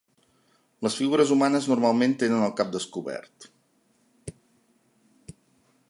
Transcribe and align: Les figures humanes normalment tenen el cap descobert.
Les 0.85 0.95
figures 1.01 1.33
humanes 1.35 1.67
normalment 1.73 2.15
tenen 2.23 2.47
el 2.47 2.55
cap 2.63 2.73
descobert. 2.77 3.51